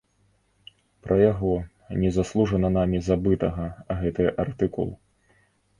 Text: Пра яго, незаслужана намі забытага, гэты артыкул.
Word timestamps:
Пра 1.07 1.17
яго, 1.31 1.51
незаслужана 2.05 2.73
намі 2.79 3.05
забытага, 3.09 3.71
гэты 4.03 4.23
артыкул. 4.47 4.89